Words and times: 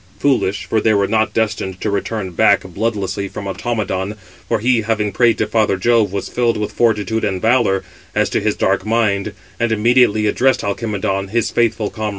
Foolish, 0.17 0.65
564 0.65 0.79
for 0.79 0.81
they 0.83 0.93
were 0.95 1.07
not 1.07 1.31
destined 1.31 1.79
to 1.79 1.91
return 1.91 2.31
back 2.31 2.61
bloodlessly 2.63 3.27
from 3.27 3.45
Automedon, 3.45 4.17
for 4.49 4.57
he, 4.57 4.81
having 4.81 5.11
prayed 5.11 5.37
to 5.37 5.45
father 5.45 5.77
Jove, 5.77 6.11
was 6.11 6.27
filled 6.27 6.57
with 6.57 6.71
fortitude 6.71 7.23
and 7.23 7.39
valour, 7.39 7.83
as 8.15 8.27
to 8.31 8.41
his 8.41 8.55
dark 8.55 8.83
mind, 8.83 9.33
and 9.59 9.71
immediately 9.71 10.25
addressed 10.25 10.63
Alcimedon, 10.63 11.27
his 11.27 11.51
faithful 11.51 11.91
comrade: 11.91 11.91
Footnote 11.91 11.91
564: 11.91 11.91
(return) 12.03 12.07
Cf. 12.09 12.09